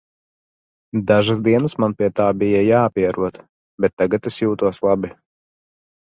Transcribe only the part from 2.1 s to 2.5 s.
tā